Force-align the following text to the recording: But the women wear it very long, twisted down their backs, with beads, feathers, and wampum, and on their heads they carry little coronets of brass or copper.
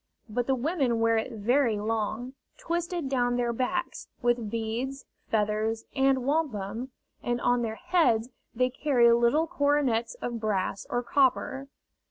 But 0.27 0.47
the 0.47 0.55
women 0.55 0.99
wear 0.99 1.15
it 1.17 1.31
very 1.31 1.77
long, 1.77 2.33
twisted 2.57 3.07
down 3.07 3.35
their 3.35 3.53
backs, 3.53 4.07
with 4.19 4.49
beads, 4.49 5.05
feathers, 5.29 5.85
and 5.95 6.25
wampum, 6.25 6.89
and 7.21 7.39
on 7.39 7.61
their 7.61 7.75
heads 7.75 8.29
they 8.55 8.71
carry 8.71 9.11
little 9.11 9.45
coronets 9.45 10.15
of 10.15 10.39
brass 10.39 10.87
or 10.89 11.03
copper. 11.03 11.67